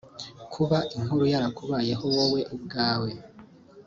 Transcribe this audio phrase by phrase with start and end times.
[0.53, 3.11] Kuba inkuru yarakubayeho wowe ubwawe